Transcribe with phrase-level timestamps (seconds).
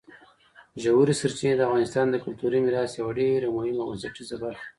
[0.83, 4.67] ژورې سرچینې د افغانستان د کلتوري میراث یوه ډېره مهمه او بنسټیزه برخه ده.